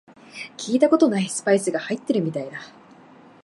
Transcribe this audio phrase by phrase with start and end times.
[0.57, 2.59] 聞いたことないスパイスが入ってるみたいだ